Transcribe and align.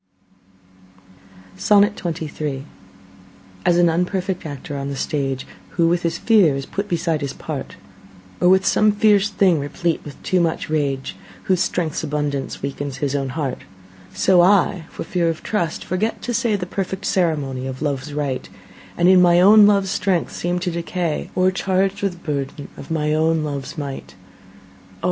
ive 1.53 1.69
back 1.69 1.77
again. 1.89 1.95
XXIII 1.95 2.65
As 3.67 3.77
an 3.77 3.87
unperfect 3.87 4.47
actor 4.47 4.75
on 4.75 4.89
the 4.89 4.95
stage, 4.95 5.45
Who 5.77 5.87
with 5.87 6.01
his 6.01 6.17
fear 6.17 6.55
is 6.55 6.65
put 6.65 6.87
beside 6.87 7.21
his 7.21 7.33
part, 7.33 7.75
Or 8.41 8.59
some 8.63 8.91
fierce 8.93 9.29
thing 9.29 9.59
replete 9.59 10.01
with 10.03 10.19
too 10.23 10.39
much 10.39 10.71
rage, 10.71 11.15
Whose 11.43 11.59
strength's 11.59 12.03
abundance 12.03 12.63
weakens 12.63 12.97
his 12.97 13.15
own 13.15 13.29
heart; 13.29 13.59
So 14.11 14.41
I, 14.41 14.85
for 14.89 15.03
fear 15.03 15.29
of 15.29 15.43
trust, 15.43 15.85
forget 15.85 16.23
to 16.23 16.33
say 16.33 16.55
The 16.55 16.65
perfect 16.65 17.05
ceremony 17.05 17.67
of 17.67 17.83
love's 17.83 18.11
rite, 18.11 18.49
And 18.97 19.07
in 19.07 19.21
mine 19.21 19.41
own 19.41 19.67
love's 19.67 19.91
strength 19.91 20.31
seem 20.31 20.57
to 20.61 20.71
decay, 20.71 21.29
O'ercharg'd 21.37 22.01
with 22.01 22.23
burthen 22.23 22.69
of 22.75 22.89
mine 22.89 23.13
own 23.13 23.43
love's 23.43 23.77
might. 23.77 24.15
O! 24.17 24.95